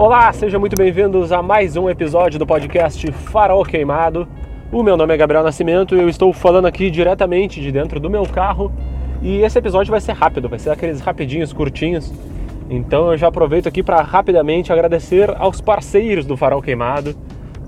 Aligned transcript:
Olá, 0.00 0.32
sejam 0.32 0.58
muito 0.58 0.74
bem-vindos 0.76 1.30
a 1.30 1.42
mais 1.42 1.76
um 1.76 1.90
episódio 1.90 2.38
do 2.38 2.46
podcast 2.46 3.12
Farol 3.12 3.62
Queimado. 3.62 4.26
O 4.72 4.82
meu 4.82 4.96
nome 4.96 5.12
é 5.12 5.16
Gabriel 5.18 5.44
Nascimento 5.44 5.94
e 5.94 6.00
eu 6.00 6.08
estou 6.08 6.32
falando 6.32 6.64
aqui 6.64 6.90
diretamente 6.90 7.60
de 7.60 7.70
dentro 7.70 8.00
do 8.00 8.08
meu 8.08 8.22
carro. 8.22 8.72
E 9.20 9.42
esse 9.42 9.58
episódio 9.58 9.90
vai 9.90 10.00
ser 10.00 10.12
rápido, 10.12 10.48
vai 10.48 10.58
ser 10.58 10.70
aqueles 10.70 11.02
rapidinhos, 11.02 11.52
curtinhos. 11.52 12.10
Então 12.70 13.12
eu 13.12 13.18
já 13.18 13.28
aproveito 13.28 13.66
aqui 13.66 13.82
para 13.82 14.00
rapidamente 14.00 14.72
agradecer 14.72 15.34
aos 15.36 15.60
parceiros 15.60 16.24
do 16.24 16.34
Farol 16.34 16.62
Queimado, 16.62 17.14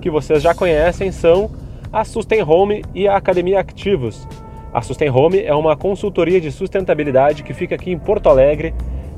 que 0.01 0.09
vocês 0.09 0.43
já 0.43 0.55
conhecem, 0.55 1.13
são 1.13 1.51
a 1.93 2.03
Sustain 2.03 2.43
Home 2.45 2.83
e 2.95 3.07
a 3.07 3.15
Academia 3.15 3.61
Ativos. 3.61 4.27
A 4.73 4.81
Sustain 4.81 5.11
Home 5.11 5.39
é 5.39 5.55
uma 5.55 5.77
consultoria 5.77 6.41
de 6.41 6.51
sustentabilidade 6.51 7.43
que 7.43 7.53
fica 7.53 7.75
aqui 7.75 7.91
em 7.93 7.99
Porto 7.99 8.31
Alegre. 8.31 8.73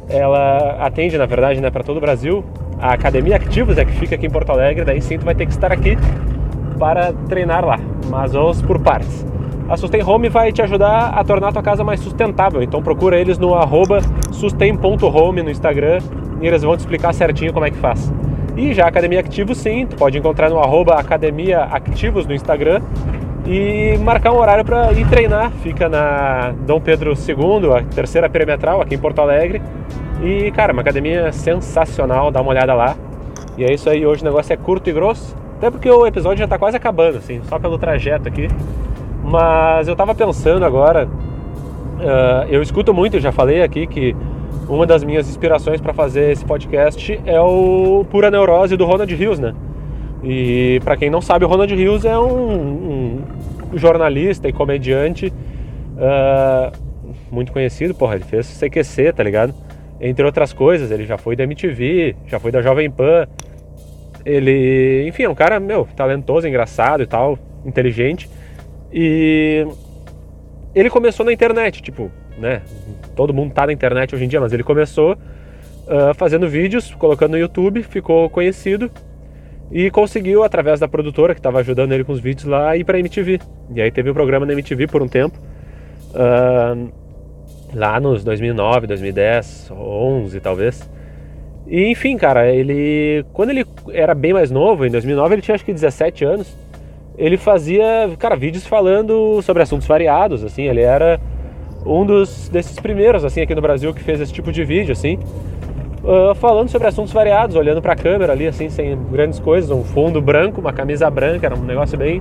Ela 0.09 0.85
atende, 0.85 1.17
na 1.17 1.27
verdade, 1.27 1.61
né, 1.61 1.71
para 1.71 1.85
todo 1.85 1.99
o 1.99 2.01
Brasil, 2.01 2.45
a 2.85 2.93
Academia 2.93 3.37
Ativos 3.37 3.79
é 3.79 3.85
que 3.87 3.93
fica 3.93 4.15
aqui 4.15 4.27
em 4.27 4.31
Porto 4.31 4.53
Alegre, 4.53 4.85
daí 4.85 5.01
sim 5.01 5.19
tu 5.19 5.25
vai 5.25 5.35
ter 5.35 5.47
que 5.47 5.53
estar 5.53 5.73
aqui 5.73 5.97
para 6.79 7.15
treinar 7.31 7.65
lá, 7.65 7.79
mas 8.11 8.35
vamos 8.35 8.61
por 8.61 8.79
partes. 8.79 9.25
A 9.67 9.75
Sustain 9.75 10.03
Home 10.03 10.29
vai 10.29 10.53
te 10.53 10.61
ajudar 10.61 11.15
a 11.15 11.25
tornar 11.25 11.49
a 11.49 11.53
tua 11.53 11.63
casa 11.63 11.83
mais 11.83 11.99
sustentável, 12.01 12.63
então 12.63 12.83
procura 12.83 13.19
eles 13.19 13.39
no 13.39 13.55
arroba 13.55 14.01
sustain.home 14.31 15.43
no 15.43 15.51
Instagram 15.51 16.01
e 16.43 16.47
eles 16.47 16.63
vão 16.63 16.77
te 16.77 16.81
explicar 16.81 17.15
certinho 17.15 17.55
como 17.55 17.65
é 17.65 17.71
que 17.71 17.79
faz. 17.79 18.13
E 18.55 18.75
já 18.75 18.85
a 18.85 18.89
Academia 18.89 19.21
Ativos 19.21 19.57
sim, 19.57 19.87
tu 19.87 19.97
pode 19.97 20.19
encontrar 20.19 20.51
no 20.51 20.59
arroba 20.59 20.97
Academia 20.97 21.61
Ativos 21.63 22.27
no 22.27 22.35
Instagram 22.35 22.83
e 23.47 23.97
marcar 24.05 24.31
um 24.31 24.39
horário 24.39 24.63
para 24.65 24.93
ir 24.93 25.09
treinar. 25.09 25.51
Fica 25.63 25.89
na 25.89 26.53
Dom 26.67 26.83
Pedro 26.83 27.15
II, 27.15 27.73
a 27.79 27.83
terceira 27.95 28.29
perimetral 28.29 28.83
aqui 28.83 28.95
em 28.95 28.99
Porto 28.99 29.23
Alegre. 29.23 29.63
E, 30.23 30.51
cara, 30.53 30.73
uma 30.73 30.83
academia 30.83 31.33
sensacional, 31.33 32.31
dá 32.31 32.41
uma 32.41 32.51
olhada 32.51 32.75
lá. 32.75 32.97
E 33.57 33.65
é 33.65 33.73
isso 33.73 33.89
aí, 33.89 34.07
hoje 34.07 34.23
o 34.23 34.25
negócio 34.25 34.53
é 34.53 34.57
curto 34.57 34.89
e 34.89 34.93
grosso. 34.93 35.37
Até 35.59 35.71
porque 35.71 35.91
o 35.91 36.07
episódio 36.07 36.39
já 36.39 36.45
está 36.45 36.59
quase 36.59 36.77
acabando, 36.77 37.19
assim, 37.19 37.41
só 37.45 37.59
pelo 37.59 37.79
trajeto 37.79 38.29
aqui. 38.29 38.49
Mas 39.23 39.89
eu 39.89 39.93
estava 39.93 40.15
pensando 40.15 40.65
agora, 40.65 41.07
uh, 41.07 42.49
eu 42.49 42.61
escuto 42.61 42.93
muito, 42.93 43.17
eu 43.17 43.21
já 43.21 43.33
falei 43.33 43.63
aqui 43.63 43.87
que 43.87 44.15
uma 44.69 44.87
das 44.87 45.05
minhas 45.05 45.29
inspirações 45.29 45.81
para 45.81 45.93
fazer 45.93 46.33
esse 46.33 46.45
podcast 46.45 47.21
é 47.25 47.41
o 47.41 48.05
Pura 48.11 48.31
Neurose 48.31 48.77
do 48.77 48.85
Ronald 48.85 49.13
Hills, 49.13 49.41
né? 49.41 49.55
E 50.23 50.81
para 50.85 50.97
quem 50.97 51.11
não 51.11 51.21
sabe, 51.21 51.45
o 51.45 51.49
Ronald 51.49 51.73
Hills 51.75 52.07
é 52.07 52.19
um, 52.19 53.21
um 53.73 53.79
jornalista 53.79 54.49
e 54.49 54.53
comediante 54.53 55.33
uh, 55.97 56.73
muito 57.31 57.53
conhecido, 57.53 57.95
porra, 57.95 58.15
ele 58.15 58.25
fez 58.25 58.47
CQC, 58.47 59.13
tá 59.13 59.23
ligado? 59.23 59.55
Entre 60.05 60.25
outras 60.25 60.53
coisas. 60.53 60.91
Ele 60.91 61.07
já 61.07 61.17
foi 61.17 61.35
da 61.35 61.45
MTV, 61.45 62.15
já 62.27 62.39
foi 62.39 62.53
da 62.53 62.61
Jovem 62.61 62.91
Pan. 62.91 63.27
Ele, 64.25 65.07
enfim, 65.09 65.25
é 65.25 65.29
um 65.29 65.35
cara, 65.35 65.59
meu, 65.59 65.89
talentoso, 65.97 66.47
engraçado 66.47 67.03
e 67.03 67.07
tal, 67.07 67.39
inteligente. 67.65 68.29
E 68.93 69.67
ele 70.75 70.91
começou 70.91 71.25
na 71.25 71.33
internet, 71.33 71.83
tipo, 71.83 72.11
né? 72.39 72.63
Todo 73.17 73.33
mundo 73.33 73.53
tá 73.53 73.67
na 73.67 73.73
internet 73.73 74.15
hoje 74.15 74.25
em 74.25 74.29
dia, 74.29 74.41
mas 74.41 74.53
ele 74.53 74.63
começou 74.63 75.13
uh, 75.13 76.15
fazendo 76.15 76.49
vídeos, 76.49 76.95
colocando 76.95 77.33
no 77.33 77.39
YouTube, 77.39 77.83
ficou 77.83 78.29
conhecido 78.29 78.91
e 79.71 79.91
conseguiu, 79.91 80.43
através 80.43 80.81
da 80.81 80.87
produtora 80.87 81.35
que 81.35 81.41
estava 81.41 81.61
ajudando 81.61 81.93
ele 81.93 82.05
com 82.05 82.13
os 82.13 82.21
vídeos 82.21 82.45
lá, 82.45 82.77
ir 82.77 82.85
pra 82.85 82.99
MTV. 82.99 83.41
E 83.75 83.81
aí 83.81 83.91
teve 83.91 84.11
o 84.11 84.13
um 84.13 84.15
programa 84.15 84.45
na 84.45 84.53
MTV 84.53 84.87
por 84.87 85.03
um 85.03 85.09
tempo. 85.09 85.39
Uh, 86.11 86.93
lá 87.75 88.01
nos 88.01 88.25
2009, 88.25 88.87
2010, 88.87 89.71
11 89.71 90.41
talvez. 90.41 90.91
E 91.67 91.87
enfim, 91.91 92.17
cara, 92.17 92.53
ele 92.53 93.25
quando 93.33 93.51
ele 93.51 93.67
era 93.93 94.15
bem 94.15 94.33
mais 94.33 94.51
novo, 94.51 94.85
em 94.85 94.91
2009 94.91 95.35
ele 95.35 95.43
tinha 95.43 95.55
acho 95.55 95.65
que 95.65 95.73
17 95.73 96.25
anos. 96.25 96.57
Ele 97.17 97.37
fazia, 97.37 98.11
cara, 98.19 98.35
vídeos 98.35 98.67
falando 98.67 99.41
sobre 99.43 99.63
assuntos 99.63 99.87
variados, 99.87 100.43
assim, 100.43 100.65
ele 100.65 100.81
era 100.81 101.21
um 101.87 102.05
dos 102.05 102.49
desses 102.49 102.79
primeiros 102.81 103.25
assim 103.25 103.41
aqui 103.41 103.55
no 103.55 103.61
Brasil 103.61 103.95
que 103.95 104.03
fez 104.03 104.21
esse 104.21 104.33
tipo 104.33 104.51
de 104.51 104.65
vídeo, 104.65 104.93
assim, 104.93 105.19
uh, 106.03 106.35
falando 106.35 106.69
sobre 106.71 106.89
assuntos 106.89 107.13
variados, 107.13 107.55
olhando 107.55 107.81
para 107.81 107.93
a 107.93 107.97
câmera 107.97 108.33
ali 108.33 108.49
assim, 108.49 108.69
sem 108.69 108.99
grandes 109.13 109.39
coisas, 109.39 109.71
um 109.71 109.85
fundo 109.85 110.21
branco, 110.21 110.61
uma 110.61 110.73
camisa 110.73 111.09
branca, 111.09 111.47
era 111.47 111.55
um 111.55 111.63
negócio 111.63 111.97
bem 111.97 112.21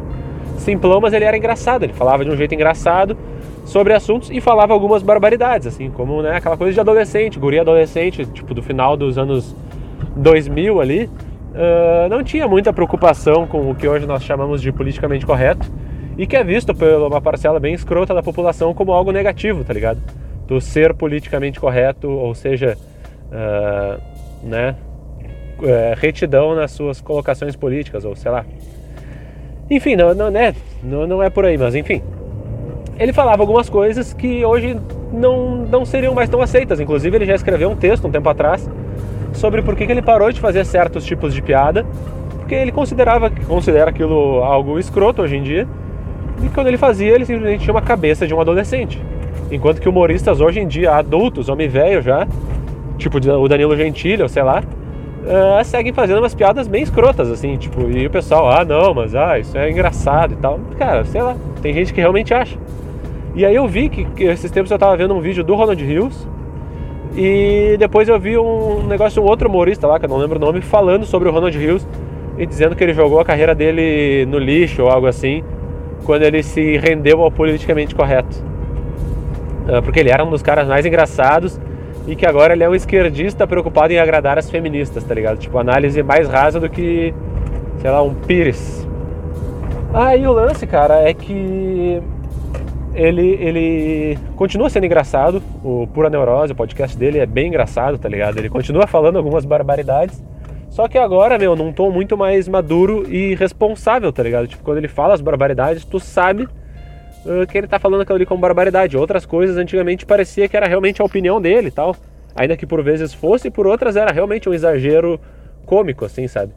simplão, 0.59 1.01
mas 1.01 1.11
ele 1.11 1.25
era 1.25 1.35
engraçado, 1.35 1.83
ele 1.83 1.93
falava 1.93 2.23
de 2.23 2.29
um 2.29 2.35
jeito 2.35 2.53
engraçado 2.53 3.17
sobre 3.65 3.93
assuntos 3.93 4.29
e 4.29 4.41
falava 4.41 4.73
algumas 4.73 5.01
barbaridades, 5.01 5.67
assim, 5.67 5.89
como 5.89 6.21
né, 6.21 6.35
aquela 6.35 6.57
coisa 6.57 6.73
de 6.73 6.79
adolescente, 6.79 7.39
guria 7.39 7.61
adolescente, 7.61 8.25
tipo 8.25 8.53
do 8.53 8.61
final 8.61 8.97
dos 8.97 9.17
anos 9.17 9.55
2000 10.15 10.81
ali, 10.81 11.05
uh, 11.05 12.09
não 12.09 12.23
tinha 12.23 12.47
muita 12.47 12.73
preocupação 12.73 13.47
com 13.47 13.69
o 13.69 13.75
que 13.75 13.87
hoje 13.87 14.05
nós 14.05 14.23
chamamos 14.23 14.61
de 14.61 14.71
politicamente 14.71 15.25
correto 15.25 15.71
e 16.17 16.27
que 16.27 16.35
é 16.35 16.43
visto 16.43 16.75
por 16.75 16.87
uma 16.87 17.21
parcela 17.21 17.59
bem 17.59 17.73
escrota 17.73 18.13
da 18.13 18.21
população 18.21 18.73
como 18.73 18.91
algo 18.91 19.11
negativo, 19.11 19.63
tá 19.63 19.73
ligado? 19.73 20.01
Do 20.45 20.59
ser 20.59 20.93
politicamente 20.93 21.59
correto, 21.59 22.09
ou 22.09 22.35
seja, 22.35 22.77
uh, 23.31 24.01
né, 24.45 24.75
uh, 25.59 25.97
retidão 25.97 26.53
nas 26.53 26.71
suas 26.71 26.99
colocações 26.99 27.55
políticas, 27.55 28.03
ou 28.03 28.15
sei 28.15 28.29
lá. 28.29 28.45
Enfim, 29.71 29.95
não, 29.95 30.13
não, 30.13 30.29
né, 30.29 30.53
não, 30.83 31.07
não 31.07 31.23
é 31.23 31.29
por 31.29 31.45
aí, 31.45 31.57
mas 31.57 31.73
enfim 31.73 32.03
ele 32.97 33.13
falava 33.13 33.41
algumas 33.41 33.69
coisas 33.69 34.13
que 34.13 34.45
hoje 34.45 34.77
não, 35.11 35.57
não 35.65 35.85
seriam 35.85 36.13
mais 36.13 36.29
tão 36.29 36.41
aceitas. 36.41 36.79
Inclusive, 36.79 37.15
ele 37.15 37.25
já 37.25 37.35
escreveu 37.35 37.69
um 37.69 37.75
texto 37.75 38.07
um 38.07 38.11
tempo 38.11 38.29
atrás 38.29 38.69
sobre 39.33 39.61
por 39.61 39.75
que, 39.75 39.83
ele 39.83 40.01
parou 40.01 40.31
de 40.31 40.39
fazer 40.39 40.63
certos 40.65 41.03
tipos 41.03 41.33
de 41.33 41.41
piada, 41.41 41.85
porque 42.37 42.53
ele 42.53 42.71
considerava 42.71 43.31
considera 43.47 43.89
aquilo 43.89 44.43
algo 44.43 44.77
escroto 44.77 45.21
hoje 45.21 45.37
em 45.37 45.43
dia. 45.43 45.67
E 46.43 46.49
quando 46.49 46.67
ele 46.67 46.77
fazia, 46.77 47.13
ele 47.13 47.25
simplesmente 47.25 47.63
tinha 47.63 47.73
uma 47.73 47.81
cabeça 47.81 48.27
de 48.27 48.33
um 48.33 48.41
adolescente. 48.41 49.01
Enquanto 49.51 49.81
que 49.81 49.89
humoristas 49.89 50.41
hoje 50.41 50.59
em 50.59 50.67
dia, 50.67 50.91
adultos, 50.91 51.49
homem 51.49 51.67
velho 51.67 52.01
já, 52.01 52.27
tipo 52.97 53.17
o 53.17 53.47
Danilo 53.47 53.75
Gentili, 53.75 54.21
ou 54.21 54.29
sei 54.29 54.43
lá, 54.43 54.63
uh, 55.23 55.63
seguem 55.63 55.93
fazendo 55.93 56.19
umas 56.19 56.35
piadas 56.35 56.67
bem 56.67 56.83
escrotas, 56.83 57.31
assim, 57.31 57.57
tipo, 57.57 57.89
e 57.89 58.05
o 58.05 58.09
pessoal, 58.09 58.49
ah, 58.49 58.63
não, 58.65 58.93
mas 58.93 59.15
ah, 59.15 59.39
isso 59.39 59.57
é 59.57 59.69
engraçado 59.69 60.33
e 60.33 60.37
tal. 60.37 60.59
Cara, 60.77 61.03
sei 61.05 61.21
lá, 61.21 61.35
tem 61.61 61.73
gente 61.73 61.93
que 61.93 61.99
realmente 61.99 62.33
acha. 62.33 62.57
E 63.35 63.45
aí 63.45 63.55
eu 63.55 63.67
vi 63.67 63.89
que, 63.89 64.05
que 64.05 64.23
esses 64.25 64.51
tempos 64.51 64.71
eu 64.71 64.77
tava 64.77 64.95
vendo 64.95 65.13
um 65.13 65.19
vídeo 65.19 65.43
do 65.43 65.55
Ronald 65.55 65.83
Hills 65.83 66.27
e 67.15 67.75
depois 67.79 68.07
eu 68.07 68.19
vi 68.19 68.37
um 68.37 68.85
negócio 68.85 69.21
de 69.21 69.27
um 69.27 69.29
outro 69.29 69.49
humorista 69.49 69.87
lá, 69.87 69.99
que 69.99 70.05
eu 70.05 70.09
não 70.09 70.17
lembro 70.17 70.37
o 70.37 70.41
nome, 70.41 70.61
falando 70.61 71.05
sobre 71.05 71.29
o 71.29 71.31
Ronald 71.31 71.57
Hills 71.57 71.87
e 72.37 72.45
dizendo 72.45 72.75
que 72.75 72.83
ele 72.83 72.93
jogou 72.93 73.19
a 73.19 73.25
carreira 73.25 73.55
dele 73.55 74.25
no 74.25 74.37
lixo 74.37 74.83
ou 74.83 74.89
algo 74.89 75.07
assim, 75.07 75.43
quando 76.05 76.23
ele 76.23 76.43
se 76.43 76.77
rendeu 76.77 77.21
ao 77.21 77.31
politicamente 77.31 77.95
correto. 77.95 78.43
Ah, 79.67 79.81
porque 79.81 79.99
ele 79.99 80.09
era 80.09 80.23
um 80.23 80.29
dos 80.29 80.41
caras 80.41 80.67
mais 80.67 80.85
engraçados 80.85 81.59
e 82.07 82.15
que 82.15 82.25
agora 82.25 82.53
ele 82.53 82.63
é 82.63 82.69
um 82.69 82.75
esquerdista 82.75 83.47
preocupado 83.47 83.93
em 83.93 83.99
agradar 83.99 84.37
as 84.37 84.49
feministas, 84.49 85.03
tá 85.03 85.13
ligado? 85.13 85.37
Tipo, 85.37 85.57
análise 85.57 86.01
mais 86.03 86.27
rasa 86.27 86.59
do 86.59 86.69
que, 86.69 87.13
sei 87.79 87.89
lá, 87.89 88.01
um 88.01 88.13
Pires. 88.13 88.87
E 90.19 90.27
o 90.27 90.31
lance, 90.31 90.65
cara, 90.65 91.07
é 91.07 91.13
que 91.13 92.01
ele, 92.93 93.37
ele 93.39 94.17
continua 94.35 94.69
sendo 94.69 94.85
engraçado. 94.85 95.41
O 95.63 95.87
Pura 95.87 96.09
Neurose, 96.09 96.51
o 96.51 96.55
podcast 96.55 96.97
dele 96.97 97.19
é 97.19 97.25
bem 97.25 97.47
engraçado, 97.47 97.97
tá 97.97 98.09
ligado? 98.09 98.37
Ele 98.37 98.49
continua 98.49 98.87
falando 98.87 99.17
algumas 99.17 99.45
barbaridades. 99.45 100.23
Só 100.69 100.87
que 100.87 100.97
agora, 100.97 101.37
meu, 101.37 101.55
num 101.55 101.71
tom 101.71 101.91
muito 101.91 102.17
mais 102.17 102.47
maduro 102.47 103.05
e 103.07 103.35
responsável, 103.35 104.11
tá 104.11 104.23
ligado? 104.23 104.47
Tipo, 104.47 104.63
quando 104.63 104.79
ele 104.79 104.87
fala 104.87 105.13
as 105.13 105.21
barbaridades, 105.21 105.85
tu 105.85 105.99
sabe 105.99 106.47
uh, 107.25 107.47
que 107.47 107.57
ele 107.57 107.67
tá 107.67 107.79
falando 107.79 108.01
aquilo 108.01 108.15
ali 108.15 108.25
como 108.25 108.41
barbaridade. 108.41 108.97
Outras 108.97 109.25
coisas 109.25 109.57
antigamente 109.57 110.05
parecia 110.05 110.47
que 110.47 110.55
era 110.55 110.67
realmente 110.67 111.01
a 111.01 111.05
opinião 111.05 111.41
dele 111.41 111.71
tal. 111.71 111.95
Ainda 112.35 112.57
que 112.57 112.65
por 112.65 112.83
vezes 112.83 113.13
fosse, 113.13 113.49
por 113.49 113.67
outras 113.67 113.95
era 113.95 114.11
realmente 114.11 114.49
um 114.49 114.53
exagero 114.53 115.19
cômico, 115.65 116.05
assim, 116.05 116.27
sabe? 116.27 116.51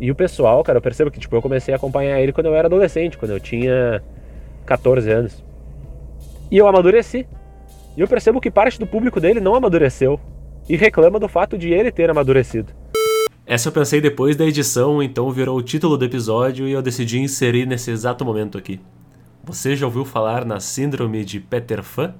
E 0.00 0.10
o 0.10 0.14
pessoal, 0.14 0.62
cara, 0.64 0.78
eu 0.78 0.82
percebo 0.82 1.10
que, 1.10 1.20
tipo, 1.20 1.36
eu 1.36 1.42
comecei 1.42 1.72
a 1.72 1.76
acompanhar 1.76 2.20
ele 2.20 2.32
quando 2.32 2.46
eu 2.46 2.54
era 2.54 2.66
adolescente, 2.66 3.18
quando 3.18 3.32
eu 3.32 3.40
tinha 3.40 4.02
14 4.64 5.10
anos. 5.10 5.44
E 6.50 6.56
eu 6.56 6.66
amadureci. 6.66 7.26
E 7.96 8.00
eu 8.00 8.08
percebo 8.08 8.40
que 8.40 8.50
parte 8.50 8.78
do 8.78 8.86
público 8.86 9.20
dele 9.20 9.38
não 9.38 9.54
amadureceu 9.54 10.18
e 10.68 10.76
reclama 10.76 11.20
do 11.20 11.28
fato 11.28 11.58
de 11.58 11.70
ele 11.70 11.92
ter 11.92 12.08
amadurecido. 12.08 12.72
Essa 13.44 13.68
eu 13.68 13.72
pensei 13.72 14.00
depois 14.00 14.34
da 14.34 14.46
edição, 14.46 15.02
então 15.02 15.30
virou 15.30 15.58
o 15.58 15.62
título 15.62 15.98
do 15.98 16.04
episódio 16.04 16.66
e 16.66 16.72
eu 16.72 16.80
decidi 16.80 17.18
inserir 17.18 17.66
nesse 17.66 17.90
exato 17.90 18.24
momento 18.24 18.56
aqui. 18.56 18.80
Você 19.44 19.74
já 19.74 19.86
ouviu 19.86 20.04
falar 20.04 20.44
na 20.44 20.60
Síndrome 20.60 21.24
de 21.24 21.40
Peter 21.40 21.82
Pan? 21.82 22.14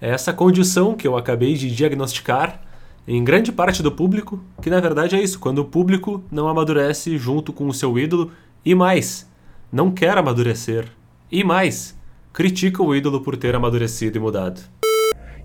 É 0.00 0.10
essa 0.10 0.32
condição 0.32 0.96
que 0.96 1.06
eu 1.06 1.16
acabei 1.16 1.54
de 1.54 1.70
diagnosticar 1.70 2.60
em 3.06 3.22
grande 3.22 3.52
parte 3.52 3.84
do 3.84 3.92
público, 3.92 4.40
que 4.60 4.68
na 4.68 4.80
verdade 4.80 5.14
é 5.14 5.22
isso, 5.22 5.38
quando 5.38 5.60
o 5.60 5.64
público 5.64 6.24
não 6.28 6.48
amadurece 6.48 7.16
junto 7.18 7.52
com 7.52 7.68
o 7.68 7.72
seu 7.72 7.96
ídolo 7.96 8.32
e 8.64 8.74
mais, 8.74 9.30
não 9.70 9.92
quer 9.92 10.18
amadurecer. 10.18 10.88
E 11.30 11.44
mais, 11.44 11.96
critica 12.32 12.82
o 12.82 12.96
ídolo 12.96 13.20
por 13.20 13.36
ter 13.36 13.54
amadurecido 13.54 14.18
e 14.18 14.20
mudado. 14.20 14.60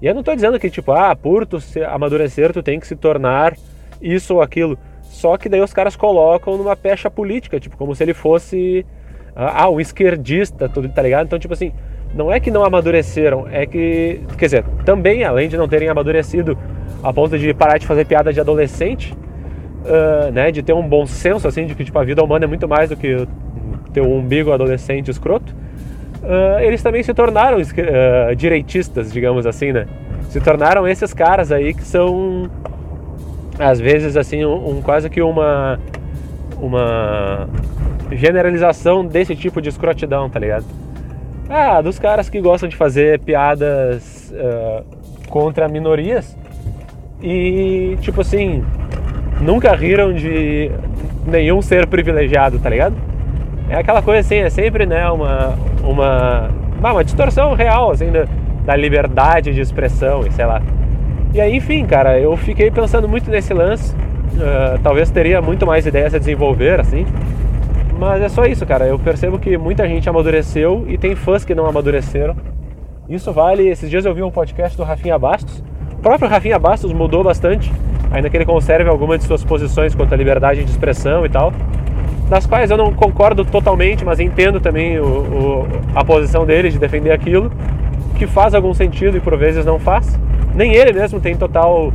E 0.01 0.07
eu 0.07 0.15
não 0.15 0.21
estou 0.21 0.33
dizendo 0.33 0.59
que, 0.59 0.71
tipo, 0.71 0.91
ah, 0.91 1.15
por 1.15 1.45
tu 1.45 1.59
amadurecer, 1.87 2.51
tu 2.51 2.63
tem 2.63 2.79
que 2.79 2.87
se 2.87 2.95
tornar 2.95 3.55
isso 4.01 4.33
ou 4.33 4.41
aquilo. 4.41 4.75
Só 5.03 5.37
que 5.37 5.47
daí 5.47 5.61
os 5.61 5.71
caras 5.71 5.95
colocam 5.95 6.57
numa 6.57 6.75
pecha 6.75 7.11
política, 7.11 7.59
tipo, 7.59 7.77
como 7.77 7.93
se 7.93 8.01
ele 8.01 8.15
fosse 8.15 8.83
ah, 9.35 9.69
um 9.69 9.79
esquerdista, 9.79 10.67
tudo, 10.67 10.89
tá 10.89 11.01
ligado? 11.01 11.25
Então, 11.25 11.39
tipo 11.39 11.53
assim, 11.53 11.71
não 12.13 12.31
é 12.31 12.39
que 12.39 12.51
não 12.51 12.63
amadureceram, 12.63 13.47
é 13.49 13.65
que, 13.65 14.21
quer 14.37 14.45
dizer, 14.45 14.65
também, 14.85 15.23
além 15.23 15.47
de 15.47 15.57
não 15.57 15.67
terem 15.67 15.87
amadurecido 15.87 16.57
a 17.01 17.11
ponto 17.13 17.37
de 17.37 17.53
parar 17.53 17.77
de 17.77 17.87
fazer 17.87 18.05
piada 18.05 18.33
de 18.33 18.39
adolescente, 18.39 19.13
uh, 19.85 20.31
né, 20.31 20.51
de 20.51 20.61
ter 20.61 20.73
um 20.73 20.87
bom 20.87 21.05
senso, 21.05 21.47
assim, 21.47 21.65
de 21.65 21.73
que 21.73 21.83
tipo, 21.85 21.97
a 21.97 22.03
vida 22.03 22.23
humana 22.23 22.45
é 22.45 22.47
muito 22.47 22.67
mais 22.67 22.89
do 22.89 22.97
que 22.97 23.27
ter 23.93 24.01
um 24.01 24.17
umbigo 24.17 24.51
adolescente 24.51 25.09
escroto, 25.09 25.55
uh, 26.21 26.59
eles 26.59 26.83
também 26.83 27.01
se 27.01 27.13
tornaram 27.13 27.57
uh, 27.57 28.35
direitistas, 28.35 29.11
digamos 29.11 29.45
assim, 29.45 29.71
né? 29.71 29.87
Se 30.29 30.39
tornaram 30.39 30.87
esses 30.87 31.13
caras 31.13 31.51
aí 31.51 31.73
que 31.73 31.83
são, 31.83 32.49
às 33.57 33.79
vezes, 33.79 34.15
assim, 34.15 34.45
um, 34.45 34.77
um 34.77 34.81
quase 34.81 35.09
que 35.09 35.21
uma, 35.21 35.79
uma 36.61 37.49
generalização 38.11 39.05
desse 39.05 39.35
tipo 39.35 39.61
de 39.61 39.69
escrotidão, 39.69 40.29
tá 40.29 40.39
ligado? 40.39 40.65
Ah, 41.49 41.81
dos 41.81 41.99
caras 41.99 42.29
que 42.29 42.39
gostam 42.39 42.69
de 42.69 42.75
fazer 42.75 43.19
piadas 43.19 44.33
uh, 44.33 44.83
contra 45.27 45.67
minorias 45.67 46.37
e, 47.21 47.97
tipo 48.01 48.21
assim, 48.21 48.63
nunca 49.41 49.75
riram 49.75 50.13
de 50.13 50.71
nenhum 51.25 51.61
ser 51.61 51.87
privilegiado, 51.87 52.57
tá 52.59 52.69
ligado? 52.69 52.95
É 53.69 53.75
aquela 53.75 54.01
coisa 54.01 54.21
assim, 54.21 54.37
é 54.37 54.49
sempre, 54.49 54.85
né, 54.85 55.09
uma, 55.09 55.55
uma, 55.83 56.49
uma 56.79 57.03
distorção 57.03 57.53
real, 57.53 57.91
assim, 57.91 58.11
da, 58.11 58.25
da 58.65 58.75
liberdade 58.75 59.53
de 59.53 59.61
expressão 59.61 60.25
e 60.25 60.31
sei 60.31 60.45
lá. 60.45 60.61
E 61.33 61.39
aí, 61.39 61.55
enfim, 61.55 61.85
cara, 61.85 62.19
eu 62.19 62.35
fiquei 62.35 62.69
pensando 62.69 63.07
muito 63.07 63.29
nesse 63.29 63.53
lance. 63.53 63.95
Uh, 63.95 64.79
talvez 64.83 65.09
teria 65.09 65.41
muito 65.41 65.65
mais 65.65 65.85
ideias 65.85 66.13
a 66.13 66.17
desenvolver, 66.17 66.79
assim. 66.79 67.05
Mas 68.01 68.19
é 68.19 68.29
só 68.29 68.45
isso, 68.45 68.65
cara. 68.65 68.87
Eu 68.87 68.97
percebo 68.97 69.37
que 69.37 69.55
muita 69.59 69.87
gente 69.87 70.09
amadureceu 70.09 70.85
e 70.87 70.97
tem 70.97 71.13
fãs 71.13 71.45
que 71.45 71.53
não 71.53 71.67
amadureceram. 71.67 72.35
Isso 73.07 73.31
vale. 73.31 73.69
Esses 73.69 73.87
dias 73.91 74.05
eu 74.05 74.13
vi 74.15 74.23
um 74.23 74.31
podcast 74.31 74.75
do 74.75 74.83
Rafinha 74.83 75.19
Bastos. 75.19 75.63
O 75.93 75.97
próprio 75.97 76.27
Rafinha 76.27 76.57
Bastos 76.57 76.91
mudou 76.93 77.23
bastante, 77.23 77.71
ainda 78.11 78.27
que 78.27 78.35
ele 78.35 78.45
conserve 78.45 78.89
algumas 78.89 79.19
de 79.19 79.25
suas 79.25 79.43
posições 79.43 79.93
quanto 79.93 80.15
à 80.15 80.17
liberdade 80.17 80.63
de 80.63 80.71
expressão 80.71 81.27
e 81.27 81.29
tal, 81.29 81.53
das 82.27 82.47
quais 82.47 82.71
eu 82.71 82.77
não 82.77 82.91
concordo 82.91 83.45
totalmente, 83.45 84.03
mas 84.03 84.19
entendo 84.19 84.59
também 84.59 84.99
o, 84.99 85.05
o, 85.05 85.67
a 85.93 86.03
posição 86.03 86.43
dele 86.43 86.71
de 86.71 86.79
defender 86.79 87.11
aquilo, 87.11 87.51
que 88.15 88.25
faz 88.25 88.55
algum 88.55 88.73
sentido 88.73 89.15
e 89.15 89.19
por 89.19 89.37
vezes 89.37 89.63
não 89.63 89.77
faz. 89.77 90.19
Nem 90.55 90.73
ele 90.73 90.91
mesmo 90.91 91.19
tem 91.19 91.35
total 91.35 91.93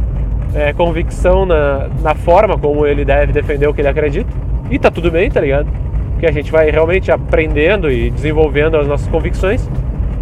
é, 0.55 0.73
convicção 0.73 1.45
na, 1.45 1.89
na 2.01 2.15
forma 2.15 2.57
como 2.57 2.87
ele 2.87 3.05
deve 3.05 3.33
defender 3.33 3.67
o 3.67 3.75
que 3.75 3.81
ele 3.81 3.89
acredita. 3.89 4.31
E 4.71 4.79
tá 4.79 4.89
tudo 4.89 5.11
bem, 5.11 5.29
tá 5.29 5.41
ligado? 5.41 5.67
Porque 6.17 6.25
a 6.25 6.33
gente 6.33 6.51
vai 6.51 6.71
realmente 6.71 7.13
aprendendo 7.13 7.93
e 7.93 8.09
desenvolvendo 8.09 8.79
as 8.79 8.89
nossas 8.89 9.07
convicções. 9.09 9.69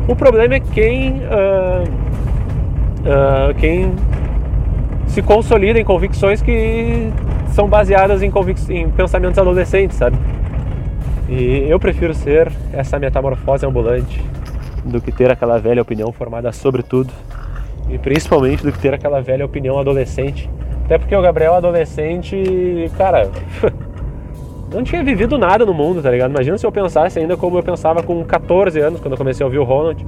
O 0.09 0.17
problema 0.17 0.57
é 0.57 0.61
quem. 0.61 1.21
Uh, 1.21 1.85
uh, 3.05 3.55
quem 3.55 3.95
se 5.07 5.23
consolida 5.23 5.79
em 5.79 5.85
convicções 5.85 6.43
que 6.43 7.09
são 7.53 7.69
baseadas 7.69 8.21
em, 8.21 8.33
em 8.71 8.91
pensamentos 8.91 9.39
adolescentes, 9.39 9.97
sabe? 9.97 10.17
E 11.29 11.67
eu 11.69 11.79
prefiro 11.79 12.13
ser 12.13 12.51
essa 12.73 12.99
metamorfose 12.99 13.65
ambulante 13.65 14.21
do 14.85 15.01
que 15.01 15.13
ter 15.13 15.31
aquela 15.31 15.59
velha 15.59 15.81
opinião 15.81 16.11
formada 16.11 16.51
sobre 16.51 16.83
tudo 16.83 17.13
e 17.89 17.97
principalmente 17.97 18.65
do 18.65 18.73
que 18.73 18.79
ter 18.81 18.93
aquela 18.93 19.21
velha 19.21 19.45
opinião 19.45 19.79
adolescente. 19.79 20.51
Até 20.85 20.99
porque 20.99 21.15
o 21.15 21.23
Gabriel 21.23 21.55
adolescente, 21.55 22.91
cara, 22.99 23.31
não 24.75 24.83
tinha 24.83 25.03
vivido 25.03 25.39
nada 25.39 25.65
no 25.65 25.73
mundo, 25.73 26.03
tá 26.03 26.11
ligado? 26.11 26.31
Imagina 26.31 26.59
se 26.59 26.67
eu 26.67 26.73
pensasse 26.73 27.19
ainda 27.19 27.37
como 27.37 27.57
eu 27.57 27.63
pensava 27.63 28.03
com 28.03 28.23
14 28.25 28.79
anos 28.81 29.01
quando 29.01 29.13
eu 29.13 29.19
comecei 29.19 29.45
a 29.45 29.47
ouvir 29.47 29.59
o 29.59 29.65
Ronald, 29.65 30.05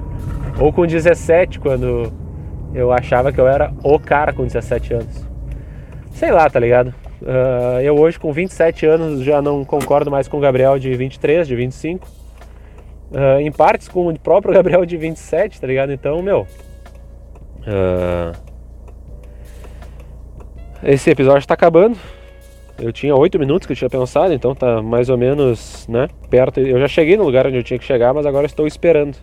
ou 0.58 0.72
com 0.72 0.84
17 0.84 1.60
quando 1.60 2.12
eu 2.74 2.92
achava 2.92 3.32
que 3.32 3.40
eu 3.40 3.46
era 3.46 3.72
o 3.82 3.98
cara 3.98 4.32
com 4.32 4.44
17 4.44 4.94
anos. 4.94 5.26
Sei 6.10 6.30
lá, 6.30 6.50
tá 6.50 6.58
ligado? 6.58 6.88
Uh, 7.22 7.80
eu 7.82 7.94
hoje 7.98 8.18
com 8.18 8.32
27 8.32 8.84
anos 8.86 9.22
já 9.22 9.40
não 9.40 9.64
concordo 9.64 10.10
mais 10.10 10.28
com 10.28 10.36
o 10.36 10.40
Gabriel 10.40 10.78
de 10.78 10.92
23, 10.94 11.46
de 11.46 11.54
25. 11.54 12.06
Uh, 13.10 13.40
em 13.40 13.52
partes 13.52 13.88
com 13.88 14.08
o 14.08 14.18
próprio 14.18 14.52
Gabriel 14.52 14.84
de 14.84 14.96
27, 14.96 15.60
tá 15.60 15.66
ligado? 15.66 15.92
Então, 15.92 16.20
meu. 16.22 16.46
Uh, 17.60 18.36
esse 20.82 21.08
episódio 21.08 21.46
tá 21.46 21.54
acabando. 21.54 21.96
Eu 22.78 22.92
tinha 22.92 23.14
8 23.14 23.38
minutos 23.38 23.66
que 23.66 23.72
eu 23.72 23.76
tinha 23.76 23.88
pensado, 23.88 24.34
então 24.34 24.54
tá 24.54 24.82
mais 24.82 25.08
ou 25.08 25.16
menos, 25.16 25.86
né? 25.88 26.08
Perto. 26.28 26.60
Eu 26.60 26.78
já 26.78 26.88
cheguei 26.88 27.16
no 27.16 27.24
lugar 27.24 27.46
onde 27.46 27.56
eu 27.56 27.62
tinha 27.62 27.78
que 27.78 27.84
chegar, 27.84 28.12
mas 28.12 28.26
agora 28.26 28.46
estou 28.46 28.66
esperando. 28.66 29.16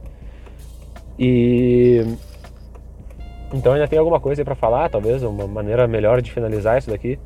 E 1.20 2.04
então 3.54 3.74
ainda 3.74 3.88
tem 3.88 4.00
alguma 4.00 4.20
coisa 4.20 4.42
aí 4.42 4.46
para 4.46 4.56
falar, 4.56 4.90
talvez 4.90 5.22
uma 5.22 5.46
maneira 5.46 5.88
melhor 5.88 6.22
de 6.22 6.32
finalizar 6.32 6.80
isso 6.80 6.90
daqui. 6.90 7.20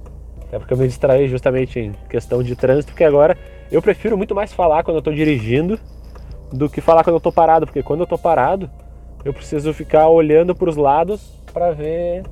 É 0.51 0.59
porque 0.59 0.73
eu 0.73 0.77
me 0.77 0.87
distraí 0.87 1.27
justamente 1.27 1.79
em 1.79 1.93
questão 2.09 2.43
de 2.43 2.55
trânsito, 2.55 2.91
porque 2.91 3.05
agora 3.05 3.37
eu 3.71 3.81
prefiro 3.81 4.17
muito 4.17 4.35
mais 4.35 4.51
falar 4.51 4.83
quando 4.83 4.95
eu 4.95 4.99
estou 4.99 5.13
dirigindo 5.13 5.79
do 6.51 6.69
que 6.69 6.81
falar 6.81 7.03
quando 7.03 7.15
eu 7.15 7.17
estou 7.17 7.31
parado, 7.31 7.65
porque 7.65 7.81
quando 7.81 8.01
eu 8.01 8.05
estou 8.05 8.17
parado, 8.17 8.69
eu 9.23 9.33
preciso 9.33 9.73
ficar 9.73 10.07
olhando 10.07 10.53
para 10.53 10.69
os 10.69 10.75
lados 10.75 11.21
para 11.53 11.71
ver, 11.71 12.23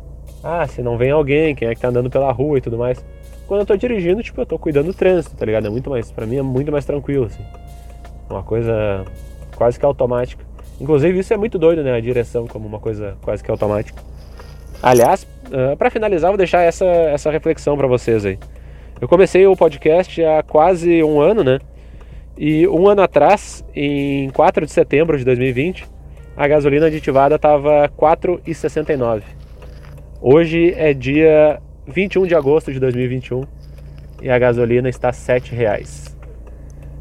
ah, 0.43 0.67
se 0.67 0.81
não 0.81 0.97
vem 0.97 1.11
alguém, 1.11 1.55
quem 1.55 1.67
é 1.67 1.75
que 1.75 1.81
tá 1.81 1.87
andando 1.87 2.09
pela 2.09 2.31
rua 2.31 2.57
e 2.57 2.61
tudo 2.61 2.77
mais. 2.77 3.03
Quando 3.47 3.59
eu 3.59 3.63
estou 3.63 3.77
dirigindo, 3.77 4.23
tipo, 4.23 4.39
eu 4.39 4.43
estou 4.43 4.57
cuidando 4.57 4.87
do 4.87 4.93
trânsito, 4.93 5.35
tá 5.35 5.45
ligado? 5.45 5.67
É 5.67 5.69
muito 5.69 5.89
mais, 5.89 6.11
para 6.11 6.25
mim 6.25 6.37
é 6.37 6.41
muito 6.41 6.71
mais 6.71 6.85
tranquilo 6.85 7.25
assim. 7.25 7.43
Uma 8.29 8.43
coisa 8.43 9.05
quase 9.55 9.79
que 9.79 9.85
automática. 9.85 10.43
Inclusive, 10.79 11.19
isso 11.19 11.33
é 11.33 11.37
muito 11.37 11.57
doido, 11.57 11.83
né? 11.83 11.93
A 11.93 11.99
direção 11.99 12.47
como 12.47 12.67
uma 12.67 12.79
coisa 12.79 13.15
quase 13.21 13.43
que 13.43 13.51
automática. 13.51 14.01
Aliás, 14.81 15.27
ah, 15.51 15.75
para 15.75 15.89
finalizar, 15.89 16.31
vou 16.31 16.37
deixar 16.37 16.61
essa, 16.61 16.85
essa 16.85 17.31
reflexão 17.31 17.77
para 17.77 17.87
vocês 17.87 18.25
aí. 18.25 18.39
Eu 18.99 19.07
comecei 19.07 19.45
o 19.45 19.55
podcast 19.55 20.23
há 20.23 20.41
quase 20.41 21.03
um 21.03 21.19
ano, 21.19 21.43
né? 21.43 21.59
E 22.37 22.67
um 22.67 22.87
ano 22.87 23.01
atrás, 23.01 23.63
em 23.75 24.29
4 24.31 24.65
de 24.65 24.71
setembro 24.71 25.17
de 25.17 25.23
2020, 25.23 25.87
a 26.35 26.47
gasolina 26.47 26.87
aditivada 26.87 27.35
estava 27.35 27.89
4,69. 27.97 29.23
Hoje 30.21 30.73
é 30.75 30.93
dia 30.93 31.61
21 31.87 32.25
de 32.25 32.35
agosto 32.35 32.71
de 32.71 32.79
2021 32.79 33.43
e 34.21 34.29
a 34.29 34.39
gasolina 34.39 34.89
está 34.89 35.09
R$ 35.09 35.15
7,00. 35.15 36.15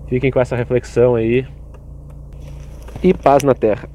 Fiquem 0.08 0.30
com 0.30 0.40
essa 0.40 0.54
reflexão 0.54 1.14
aí 1.14 1.46
e 3.02 3.14
paz 3.14 3.42
na 3.42 3.54
terra. 3.54 3.88